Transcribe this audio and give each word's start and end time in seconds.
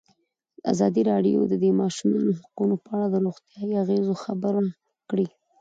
ازادي 0.71 1.01
راډیو 1.11 1.39
د 1.47 1.53
د 1.63 1.65
ماشومانو 1.81 2.31
حقونه 2.39 2.75
په 2.85 2.89
اړه 2.95 3.07
د 3.09 3.15
روغتیایي 3.25 3.73
اغېزو 3.83 4.13
خبره 4.23 4.61
کړې. 5.09 5.27